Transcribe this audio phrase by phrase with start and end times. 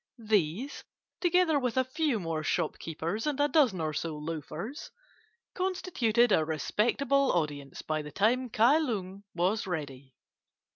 [0.17, 0.83] These,
[1.19, 4.89] together with a few more shopkeepers and a dozen or so loafers,
[5.53, 10.15] constituted a respectable audience by the time Kai Lung was ready.